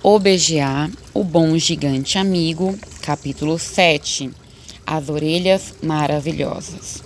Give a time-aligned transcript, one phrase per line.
[0.00, 4.30] O BGA, o bom gigante amigo, capítulo 7
[4.86, 7.02] As orelhas maravilhosas.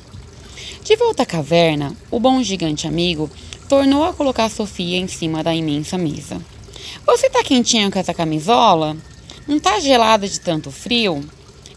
[0.84, 3.30] De volta à caverna, o bom gigante amigo
[3.66, 6.38] tornou a colocar Sofia em cima da imensa mesa.
[7.06, 8.94] Você tá quentinha com essa camisola?
[9.48, 11.24] Não tá gelada de tanto frio?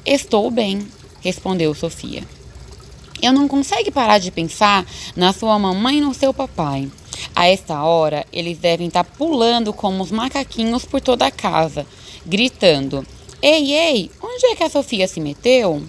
[0.06, 0.86] Estou bem,
[1.22, 2.24] respondeu Sofia.
[3.22, 4.86] Eu não consigo parar de pensar
[5.16, 6.92] na sua mamãe e no seu papai.
[7.36, 11.86] A esta hora, eles devem estar tá pulando como os macaquinhos por toda a casa,
[12.26, 13.06] gritando:
[13.42, 15.84] Ei, ei, onde é que a Sofia se meteu?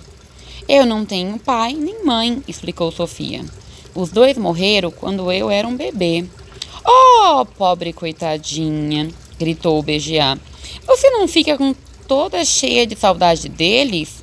[0.68, 3.44] Eu não tenho pai nem mãe, explicou Sofia.
[3.94, 6.26] Os dois morreram quando eu era um bebê.
[6.84, 10.38] Oh, pobre coitadinha, gritou o BGA.
[10.86, 11.74] Você não fica com
[12.06, 14.22] toda cheia de saudade deles?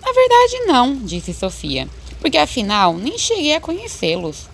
[0.00, 1.88] Na verdade, não, disse Sofia,
[2.20, 4.53] porque afinal nem cheguei a conhecê-los.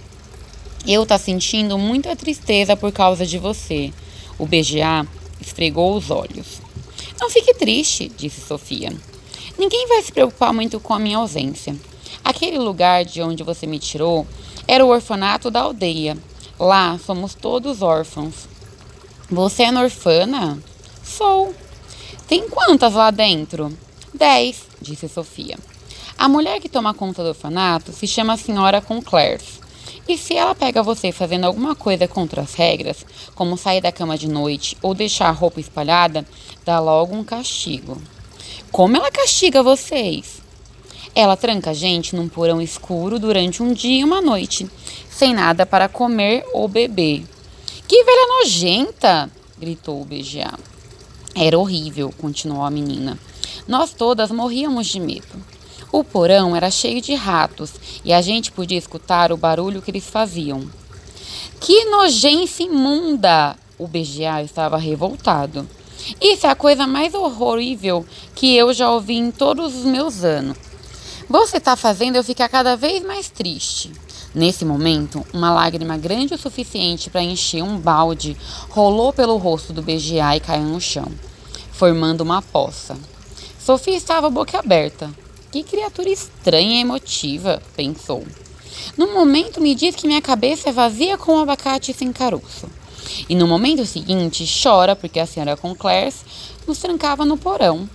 [0.87, 3.93] Eu tá sentindo muita tristeza por causa de você.
[4.39, 5.07] O BGA
[5.41, 6.61] esfregou os olhos.
[7.21, 8.91] Não fique triste, disse Sofia.
[9.59, 11.77] Ninguém vai se preocupar muito com a minha ausência.
[12.25, 14.27] Aquele lugar de onde você me tirou
[14.67, 16.17] era o orfanato da aldeia.
[16.59, 18.49] Lá somos todos órfãos.
[19.31, 20.59] Você é orfana?
[21.05, 21.55] Sou.
[22.27, 23.77] Tem quantas lá dentro?
[24.15, 25.59] Dez, disse Sofia.
[26.17, 29.60] A mulher que toma conta do orfanato se chama Senhora Conclers.
[30.09, 34.19] E se ela pega você fazendo alguma coisa contra as regras, como sair da cama
[34.19, 36.27] de noite ou deixar a roupa espalhada,
[36.65, 38.01] dá logo um castigo.
[38.73, 40.41] Como ela castiga vocês?
[41.15, 44.69] Ela tranca a gente num porão escuro durante um dia e uma noite,
[45.11, 47.25] sem nada para comer ou beber.
[47.89, 49.31] Que velha nojenta!
[49.59, 50.59] gritou o BGA.
[51.35, 53.19] Era horrível, continuou a menina.
[53.67, 55.60] Nós todas morríamos de medo.
[55.93, 57.73] O porão era cheio de ratos
[58.05, 60.71] e a gente podia escutar o barulho que eles faziam.
[61.61, 63.57] Que nojência imunda!
[63.77, 65.69] O BGA estava revoltado.
[66.21, 70.57] Isso é a coisa mais horrível que eu já ouvi em todos os meus anos.
[71.29, 73.93] Você está fazendo eu ficar cada vez mais triste.
[74.35, 78.37] Nesse momento, uma lágrima grande o suficiente para encher um balde
[78.69, 81.11] rolou pelo rosto do BGA e caiu no chão,
[81.73, 82.97] formando uma poça.
[83.59, 85.11] Sofia estava boca aberta,
[85.51, 88.25] que criatura estranha e emotiva, pensou.
[88.97, 92.69] No momento me diz que minha cabeça é vazia como um abacate sem caroço.
[93.29, 96.25] E no momento seguinte chora porque a senhora Conclers
[96.67, 97.89] nos trancava no porão.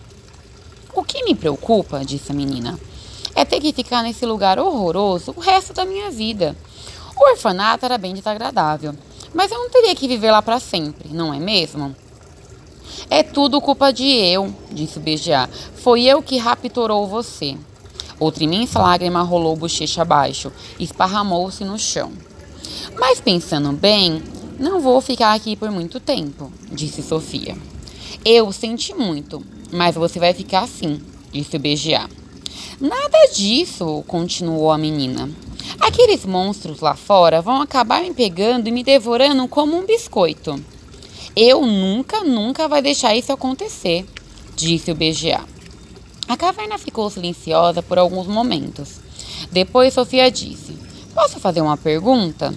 [0.93, 2.79] O que me preocupa, disse a menina,
[3.33, 6.55] é ter que ficar nesse lugar horroroso o resto da minha vida.
[7.17, 8.95] O orfanato era bem desagradável,
[9.33, 11.95] mas eu não teria que viver lá para sempre, não é mesmo?
[13.09, 15.49] É tudo culpa de eu, disse o BGA.
[15.75, 17.57] Foi eu que raptorou você.
[18.19, 22.11] Outra imensa lágrima rolou bochecha abaixo e esparramou-se no chão.
[22.97, 24.23] Mas pensando bem,
[24.57, 27.57] não vou ficar aqui por muito tempo, disse Sofia.
[28.23, 32.09] Eu senti muito, mas você vai ficar assim, disse o BGA.
[32.79, 35.29] Nada disso, continuou a menina.
[35.79, 40.59] Aqueles monstros lá fora vão acabar me pegando e me devorando como um biscoito.
[41.35, 44.05] Eu nunca, nunca vai deixar isso acontecer,
[44.55, 45.43] disse o BGA.
[46.29, 49.01] A caverna ficou silenciosa por alguns momentos.
[49.51, 50.77] Depois Sofia disse:
[51.13, 52.53] Posso fazer uma pergunta?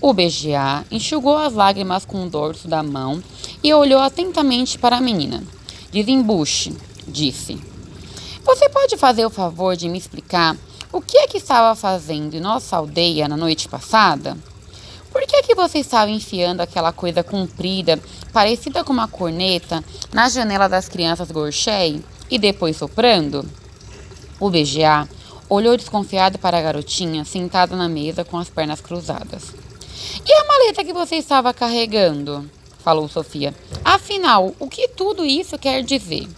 [0.00, 3.22] O BGA enxugou as lágrimas com o dorso da mão
[3.62, 5.44] e olhou atentamente para a menina.
[5.92, 6.76] Desembuche,
[7.06, 7.56] disse.
[8.44, 10.56] Você pode fazer o favor de me explicar
[10.92, 14.36] o que é que estava fazendo em nossa aldeia na noite passada?
[15.16, 17.98] Por que, que você estava enfiando aquela coisa comprida,
[18.34, 19.82] parecida com uma corneta,
[20.12, 23.48] na janela das crianças Gorchei e depois soprando?
[24.38, 25.08] O BGA
[25.48, 29.54] olhou desconfiado para a garotinha sentada na mesa com as pernas cruzadas.
[30.22, 32.46] E a maleta que você estava carregando?
[32.80, 33.54] falou Sofia.
[33.82, 36.28] Afinal, o que tudo isso quer dizer?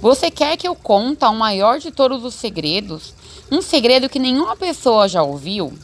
[0.00, 3.12] Você quer que eu conte o maior de todos os segredos?
[3.52, 5.74] Um segredo que nenhuma pessoa já ouviu?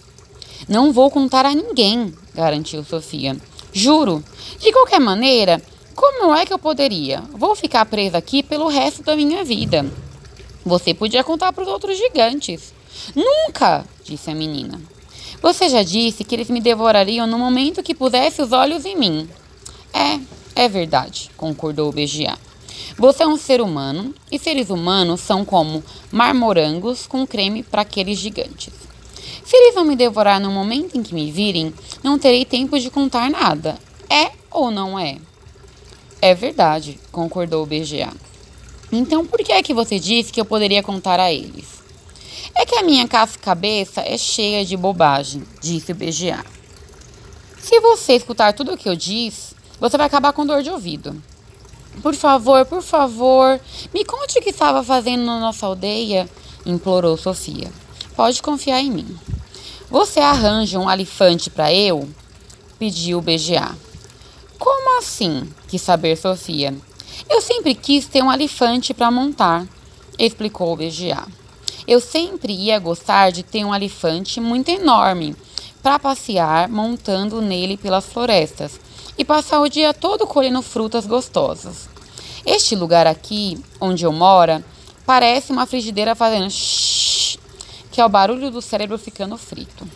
[0.69, 3.37] Não vou contar a ninguém, garantiu Sofia.
[3.73, 4.23] Juro.
[4.61, 5.63] De qualquer maneira,
[5.95, 7.23] como é que eu poderia?
[7.33, 9.85] Vou ficar presa aqui pelo resto da minha vida.
[10.65, 12.73] Você podia contar para os outros gigantes.
[13.15, 14.81] Nunca, disse a menina.
[15.41, 19.29] Você já disse que eles me devorariam no momento que pusesse os olhos em mim.
[19.93, 20.21] É,
[20.55, 22.39] é verdade, concordou o BGA.
[22.97, 28.19] Você é um ser humano e seres humanos são como marmorangos com creme para aqueles
[28.19, 28.73] gigantes.
[29.75, 31.75] Vão me devorar no momento em que me virem,
[32.05, 33.79] não terei tempo de contar nada.
[34.09, 35.19] É ou não é?
[36.21, 38.13] É verdade, concordou o BGA.
[38.93, 41.83] Então por que é que você disse que eu poderia contar a eles?
[42.55, 46.45] É que a minha cabeça é cheia de bobagem, disse o BGA.
[47.59, 51.21] Se você escutar tudo o que eu disse, você vai acabar com dor de ouvido.
[52.03, 53.61] Por favor, por favor,
[53.93, 56.29] me conte o que estava fazendo na nossa aldeia,
[56.65, 57.73] implorou Sofia.
[58.17, 59.19] Pode confiar em mim.
[59.91, 62.09] Você arranja um alifante para eu?
[62.79, 63.77] pediu o BGA.
[64.59, 65.49] Como assim?
[65.69, 66.75] quis saber Sofia.
[67.31, 69.67] Eu sempre quis ter um alifante para montar,
[70.19, 71.25] explicou o BGA.
[71.87, 75.37] Eu sempre ia gostar de ter um alifante muito enorme
[75.83, 78.81] para passear montando nele pelas florestas
[79.17, 81.89] e passar o dia todo colhendo frutas gostosas.
[82.45, 84.65] Este lugar aqui, onde eu moro,
[85.07, 87.02] parece uma frigideira fazendo shhh,
[87.93, 89.87] que é o barulho do cérebro ficando frito.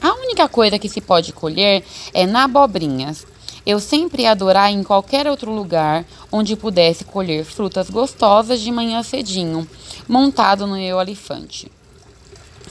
[0.00, 1.84] A única coisa que se pode colher
[2.14, 3.26] é na abobrinhas.
[3.66, 9.02] Eu sempre ia adorar em qualquer outro lugar onde pudesse colher frutas gostosas de manhã
[9.02, 9.68] cedinho,
[10.08, 11.70] montado no meu elefante.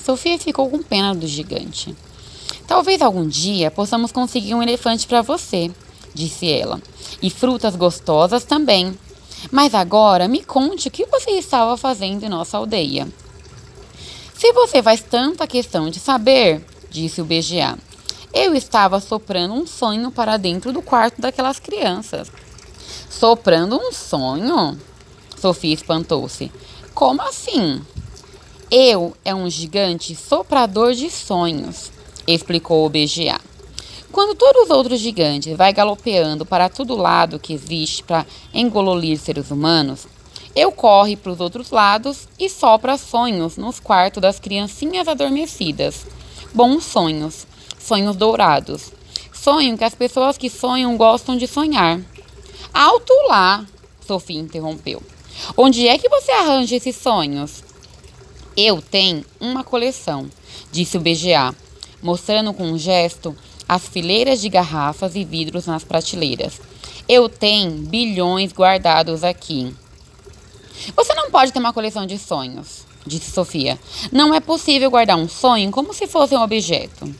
[0.04, 1.96] Sofia ficou com pena do gigante.
[2.66, 5.70] Talvez algum dia possamos conseguir um elefante para você,
[6.14, 6.82] disse ela,
[7.22, 8.98] e frutas gostosas também.
[9.52, 13.08] Mas agora me conte o que você estava fazendo em nossa aldeia.
[14.38, 17.76] Se você faz tanta questão de saber, disse o BGA,
[18.32, 22.32] eu estava soprando um sonho para dentro do quarto daquelas crianças.
[23.10, 24.80] Soprando um sonho?
[25.36, 26.52] Sofia espantou-se.
[26.94, 27.82] Como assim?
[28.70, 31.92] Eu é um gigante soprador de sonhos,
[32.28, 33.42] explicou o BGA.
[34.12, 38.24] Quando todos os outros gigantes vai galopeando para todo lado que existe para
[38.54, 40.06] engololir seres humanos,
[40.58, 46.08] eu corre para os outros lados e sopra sonhos nos quartos das criancinhas adormecidas.
[46.52, 47.46] Bons sonhos,
[47.80, 48.92] sonhos dourados.
[49.32, 52.02] Sonho que as pessoas que sonham gostam de sonhar.
[52.74, 53.64] Alto lá,
[54.04, 55.00] Sofia interrompeu.
[55.56, 57.64] Onde é que você arranja esses sonhos?
[58.58, 60.28] Eu tenho uma coleção,
[60.72, 61.54] disse o BGA,
[62.02, 63.38] mostrando com um gesto
[63.70, 66.60] as fileiras de garrafas e vidros nas prateleiras.
[67.08, 69.72] Eu tenho bilhões guardados aqui.
[70.96, 73.80] Você não pode ter uma coleção de sonhos, disse Sofia.
[74.12, 77.14] Não é possível guardar um sonho como se fosse um objeto.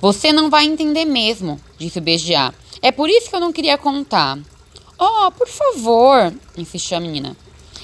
[0.00, 2.54] Você não vai entender mesmo, disse o BGA.
[2.82, 4.38] É por isso que eu não queria contar.
[4.98, 7.36] Oh, por favor, insistiu a menina.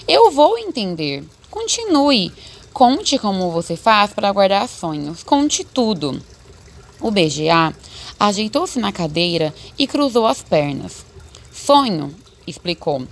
[0.06, 1.24] Eu vou entender.
[1.50, 2.32] Continue.
[2.72, 5.22] Conte como você faz para guardar sonhos.
[5.22, 6.22] Conte tudo.
[7.00, 7.74] O BGA
[8.18, 11.04] ajeitou-se na cadeira e cruzou as pernas.
[11.52, 12.14] Sonho,
[12.46, 13.06] explicou,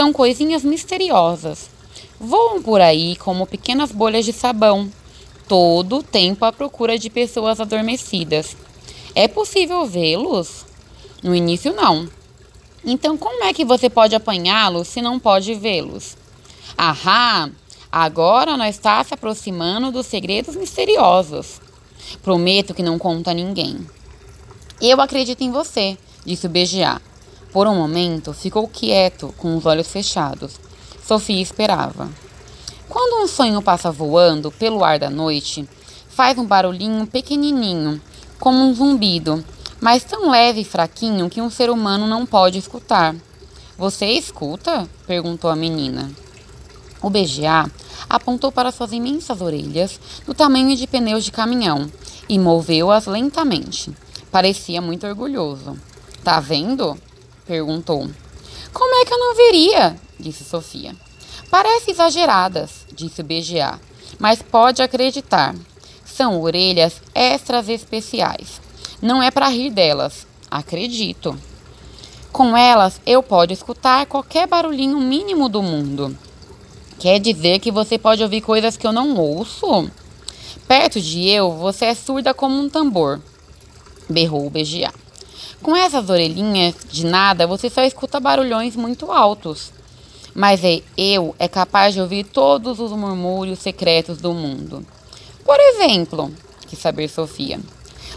[0.00, 1.68] são coisinhas misteriosas.
[2.18, 4.90] Voam por aí como pequenas bolhas de sabão,
[5.46, 8.56] todo o tempo à procura de pessoas adormecidas.
[9.14, 10.64] É possível vê-los?
[11.22, 12.08] No início, não.
[12.82, 16.16] Então, como é que você pode apanhá-los se não pode vê-los?
[16.78, 17.50] Ahá!
[17.92, 21.60] Agora nós está se aproximando dos segredos misteriosos.
[22.22, 23.86] Prometo que não conta a ninguém.
[24.80, 27.02] Eu acredito em você, disse o BGA.
[27.52, 30.52] Por um momento, ficou quieto, com os olhos fechados.
[31.02, 32.08] Sofia esperava.
[32.88, 35.68] Quando um sonho passa voando pelo ar da noite,
[36.08, 38.00] faz um barulhinho pequenininho,
[38.38, 39.44] como um zumbido,
[39.80, 43.16] mas tão leve e fraquinho que um ser humano não pode escutar.
[43.76, 44.88] Você escuta?
[45.06, 46.10] perguntou a menina.
[47.02, 47.70] O BGA
[48.08, 51.90] apontou para suas imensas orelhas, do tamanho de pneus de caminhão,
[52.28, 53.90] e moveu-as lentamente.
[54.30, 55.76] Parecia muito orgulhoso.
[56.22, 56.96] Tá vendo?
[57.50, 58.08] Perguntou.
[58.72, 59.96] Como é que eu não veria?
[60.20, 60.94] disse Sofia.
[61.50, 63.80] Parece exageradas, disse BGA,
[64.20, 65.56] mas pode acreditar.
[66.04, 68.60] São orelhas extras especiais.
[69.02, 71.36] Não é para rir delas, acredito.
[72.30, 76.16] Com elas eu posso escutar qualquer barulhinho mínimo do mundo.
[77.00, 79.90] Quer dizer que você pode ouvir coisas que eu não ouço?
[80.68, 83.20] Perto de eu, você é surda como um tambor,
[84.08, 84.92] berrou o BGA.
[85.62, 89.72] Com essas orelhinhas de nada, você só escuta barulhões muito altos.
[90.34, 94.86] Mas é, eu é capaz de ouvir todos os murmúrios secretos do mundo.
[95.44, 96.32] Por exemplo,
[96.66, 97.60] quis saber Sofia.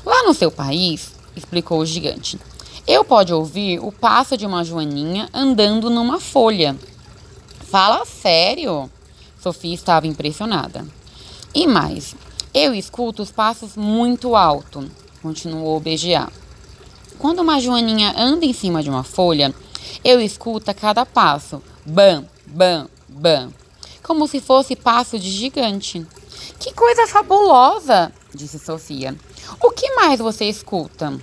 [0.06, 2.40] Lá no seu país, explicou o gigante,
[2.86, 6.78] eu pode ouvir o passo de uma joaninha andando numa folha.
[7.70, 8.90] Fala sério?
[9.42, 10.86] Sofia estava impressionada.
[11.56, 12.16] E mais,
[12.54, 14.90] eu escuto os passos muito alto,
[15.22, 16.30] continuou o BGA.
[17.18, 19.54] Quando uma joaninha anda em cima de uma folha,
[20.04, 23.54] eu escuto a cada passo, bam, bam, bam,
[24.02, 26.06] como se fosse passo de gigante.
[26.60, 29.16] Que coisa fabulosa, disse Sofia.
[29.62, 31.14] O que mais você escuta?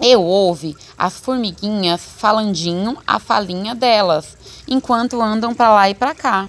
[0.00, 4.36] Eu ouvi as formiguinhas falandinho a falinha delas,
[4.68, 6.48] enquanto andam para lá e para cá.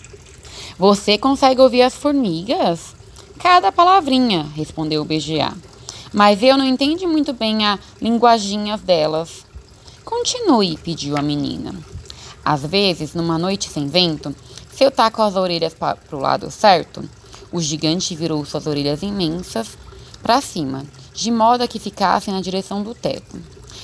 [0.78, 2.96] Você consegue ouvir as formigas?
[3.40, 5.54] Cada palavrinha, respondeu o BGA.
[6.14, 9.46] Mas eu não entendi muito bem a linguaginhas delas.
[10.04, 11.76] Continue, pediu a menina.
[12.44, 14.34] Às vezes, numa noite sem vento,
[14.72, 17.04] se eu taco as orelhas para o lado certo,
[17.52, 19.78] o gigante virou suas orelhas imensas
[20.22, 23.42] para cima, de modo que ficassem na direção do teto.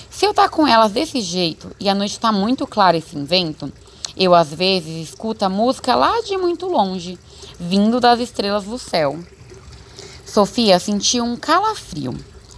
[0.10, 3.02] Se eu estar tá com elas desse jeito e a noite está muito clara e
[3.02, 3.72] sem vento,
[4.16, 7.18] eu às vezes escuto a música lá de muito longe,
[7.60, 9.18] vindo das estrelas do céu.
[10.34, 12.12] Sofia sentiu um calafrio.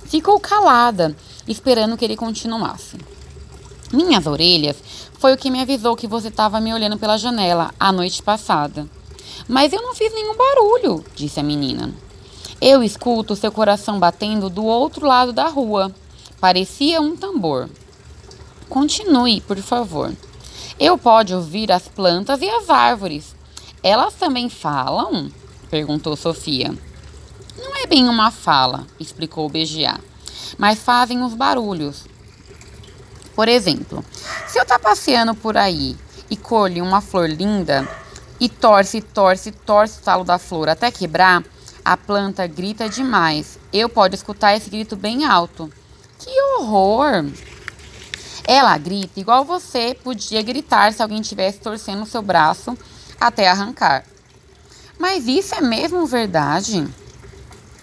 [0.06, 1.14] Ficou calada,
[1.46, 2.98] esperando que ele continuasse.
[3.92, 4.78] Minhas orelhas
[5.20, 8.88] foi o que me avisou que você estava me olhando pela janela a noite passada.
[9.46, 11.94] Mas eu não fiz nenhum barulho, disse a menina.
[12.62, 15.94] Eu escuto seu coração batendo do outro lado da rua.
[16.40, 17.70] Parecia um tambor.
[18.70, 20.14] Continue, por favor.
[20.80, 23.36] Eu pode ouvir as plantas e as árvores.
[23.84, 25.30] Elas também falam?
[25.70, 26.74] perguntou Sofia.
[27.66, 30.00] Não é bem uma fala, explicou o BGA,
[30.56, 32.06] mas fazem os barulhos.
[33.36, 34.06] Por exemplo,
[34.48, 35.98] se eu estar tá passeando por aí
[36.30, 37.88] e colhe uma flor linda
[38.40, 41.44] e torce, torce, torce o talo da flor até quebrar,
[41.84, 43.58] a planta grita demais.
[43.74, 45.68] Eu pode escutar esse grito bem alto.
[46.20, 47.26] Que horror!
[48.48, 52.78] Ela grita igual você podia gritar se alguém tivesse torcendo o seu braço
[53.20, 54.06] até arrancar.
[55.00, 56.88] Mas isso é mesmo verdade?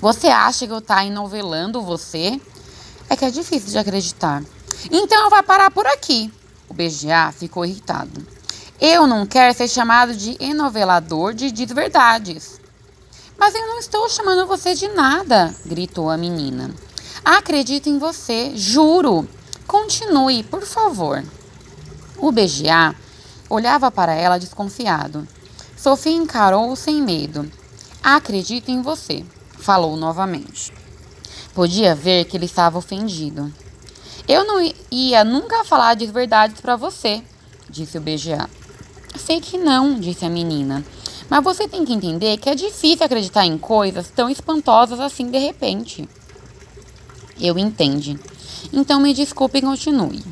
[0.02, 2.40] Você acha que eu tá enovelando você?
[3.08, 4.42] É que é difícil de acreditar.
[4.90, 6.28] Então vai parar por aqui.
[6.68, 8.26] O BGA ficou irritado.
[8.80, 12.60] Eu não quero ser chamado de enovelador de desverdades.
[13.38, 16.74] Mas eu não estou chamando você de nada, gritou a menina.
[17.24, 19.28] Acredito em você, juro.
[19.68, 21.22] Continue, por favor.
[22.18, 22.92] O BGA
[23.48, 25.28] olhava para ela desconfiado.
[25.76, 27.48] Sofia encarou-o sem medo.
[28.02, 29.24] Acredito em você,
[29.62, 30.72] falou novamente.
[31.54, 33.52] Podia ver que ele estava ofendido.
[34.28, 37.22] Eu não ia nunca falar de verdades para você,
[37.68, 38.48] disse o BGA.
[39.16, 40.84] Sei que não, disse a menina.
[41.28, 45.38] Mas você tem que entender que é difícil acreditar em coisas tão espantosas assim de
[45.38, 46.08] repente.
[47.40, 48.18] Eu entendi.
[48.72, 50.22] Então me desculpe e continue.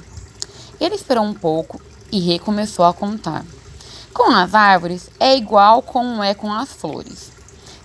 [0.80, 1.80] Ele esperou um pouco
[2.12, 3.44] e recomeçou a contar.
[4.12, 7.30] Com as árvores é igual como é com as flores.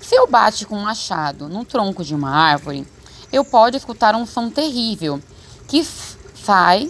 [0.07, 2.85] Se eu bate com um machado no tronco de uma árvore,
[3.33, 5.19] eu pode escutar um som terrível
[5.67, 6.87] que sai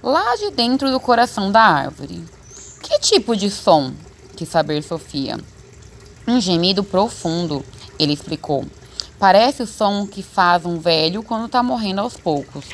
[0.00, 2.24] lá de dentro do coração da árvore.
[2.80, 3.92] Que tipo de som?
[4.36, 5.40] quis saber Sofia.
[6.24, 7.64] Um gemido profundo,
[7.98, 8.64] ele explicou.
[9.18, 12.66] Parece o som que faz um velho quando está morrendo aos poucos.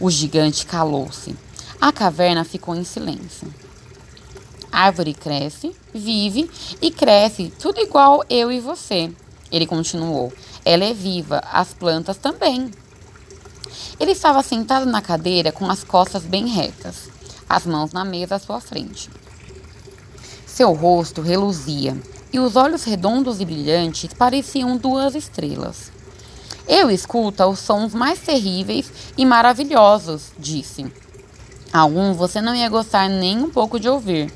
[0.00, 1.36] O gigante calou-se.
[1.78, 3.52] A caverna ficou em silêncio.
[4.70, 9.10] Árvore cresce, vive e cresce, tudo igual eu e você.
[9.50, 10.32] Ele continuou.
[10.64, 12.70] Ela é viva, as plantas também.
[13.98, 17.08] Ele estava sentado na cadeira com as costas bem retas,
[17.48, 19.10] as mãos na mesa à sua frente.
[20.46, 21.96] Seu rosto reluzia
[22.32, 25.90] e os olhos redondos e brilhantes pareciam duas estrelas.
[26.66, 30.86] Eu escuto os sons mais terríveis e maravilhosos, disse.
[31.72, 34.32] Alguns você não ia gostar nem um pouco de ouvir,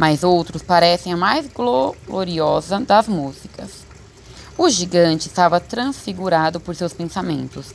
[0.00, 3.84] mas outros parecem a mais gloriosa das músicas.
[4.56, 7.66] O gigante estava transfigurado por seus pensamentos.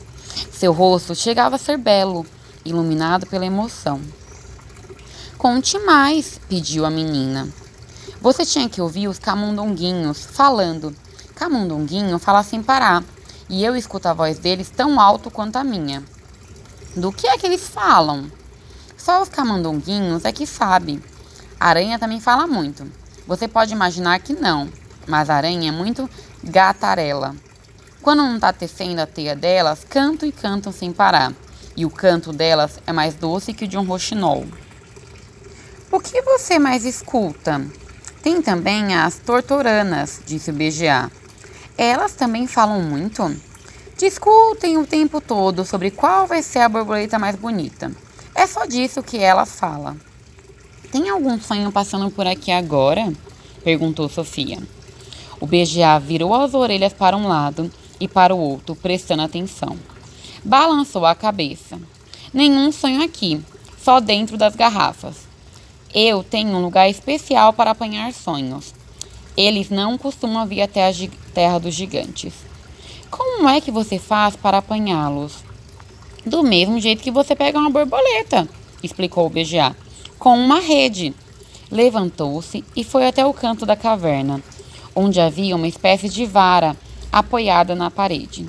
[0.50, 2.26] Seu rosto chegava a ser belo,
[2.64, 4.00] iluminado pela emoção.
[5.38, 7.48] Conte mais, pediu a menina.
[8.20, 10.96] Você tinha que ouvir os camundonguinhos falando.
[11.36, 13.04] Camundonguinho fala sem parar,
[13.48, 16.02] e eu escuto a voz deles tão alto quanto a minha.
[16.96, 18.28] Do que é que eles falam?
[18.96, 21.00] Só os camundonguinhos é que sabe.
[21.58, 22.90] Aranha também fala muito.
[23.26, 24.68] Você pode imaginar que não,
[25.06, 26.08] mas aranha é muito
[26.44, 27.34] gatarela.
[28.02, 31.32] Quando não está tecendo a teia delas, cantam e cantam sem parar.
[31.76, 34.46] E o canto delas é mais doce que o de um roxinol.
[35.90, 37.64] O que você mais escuta?
[38.22, 41.10] Tem também as tortoranas, disse o BGA.
[41.76, 43.34] Elas também falam muito?
[43.96, 47.90] Discutem o tempo todo sobre qual vai ser a borboleta mais bonita.
[48.34, 49.98] É só disso que elas falam.
[50.90, 53.12] Tem algum sonho passando por aqui agora?
[53.64, 54.58] perguntou Sofia.
[55.40, 59.76] O BGA virou as orelhas para um lado e para o outro, prestando atenção.
[60.44, 61.78] Balançou a cabeça.
[62.32, 63.40] Nenhum sonho aqui,
[63.82, 65.26] só dentro das garrafas.
[65.92, 68.74] Eu tenho um lugar especial para apanhar sonhos.
[69.36, 70.92] Eles não costumam vir até a
[71.34, 72.32] terra dos gigantes.
[73.10, 75.44] Como é que você faz para apanhá-los?
[76.24, 78.48] Do mesmo jeito que você pega uma borboleta,
[78.82, 79.76] explicou o BGA,
[80.18, 81.14] com uma rede.
[81.70, 84.40] Levantou-se e foi até o canto da caverna,
[84.94, 86.76] onde havia uma espécie de vara
[87.12, 88.46] apoiada na parede.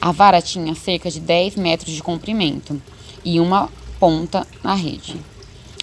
[0.00, 2.80] A vara tinha cerca de 10 metros de comprimento
[3.24, 5.16] e uma ponta na rede.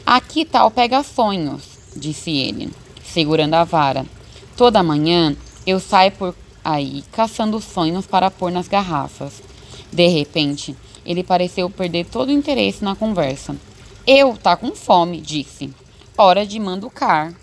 [0.06, 1.64] Aqui tá o pega-sonhos,
[1.96, 2.72] disse ele,
[3.04, 4.06] segurando a vara.
[4.56, 9.42] Toda manhã eu saio por aí caçando sonhos para pôr nas garrafas.
[9.92, 10.76] De repente,
[11.06, 13.56] ele pareceu perder todo o interesse na conversa.
[14.06, 15.74] Eu tá com fome, disse.
[16.18, 17.34] Hora de manducar.